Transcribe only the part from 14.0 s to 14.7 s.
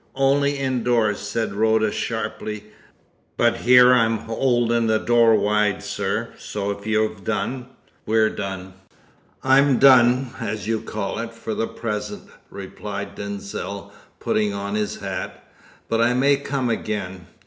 putting